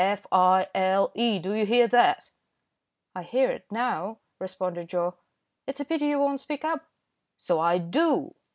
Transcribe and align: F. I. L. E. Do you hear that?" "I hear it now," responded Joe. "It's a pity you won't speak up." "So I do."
F. 0.03 0.25
I. 0.31 0.67
L. 0.73 1.11
E. 1.13 1.37
Do 1.37 1.53
you 1.53 1.63
hear 1.63 1.87
that?" 1.87 2.31
"I 3.13 3.21
hear 3.21 3.51
it 3.51 3.71
now," 3.71 4.17
responded 4.39 4.87
Joe. 4.87 5.19
"It's 5.67 5.79
a 5.79 5.85
pity 5.85 6.07
you 6.07 6.17
won't 6.17 6.39
speak 6.39 6.65
up." 6.65 6.87
"So 7.37 7.59
I 7.59 7.77
do." 7.77 8.33